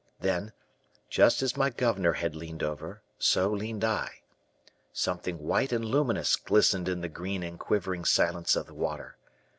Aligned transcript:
Then, 0.19 0.51
just 1.11 1.43
as 1.43 1.55
my 1.55 1.69
governor 1.69 2.13
had 2.13 2.35
leaned 2.35 2.63
over, 2.63 3.03
so 3.19 3.51
leaned 3.51 3.83
I. 3.83 4.23
Something 4.91 5.37
white 5.37 5.71
and 5.71 5.85
luminous 5.85 6.35
glistened 6.37 6.89
in 6.89 7.01
the 7.01 7.07
green 7.07 7.43
and 7.43 7.59
quivering 7.59 8.05
silence 8.05 8.55
of 8.55 8.65
the 8.65 8.73
water. 8.73 9.19